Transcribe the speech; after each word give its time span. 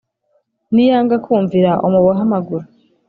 niyanga 0.73 1.15
kumvira 1.25 1.71
umubohe 1.85 2.21
amaguru. 2.27 2.65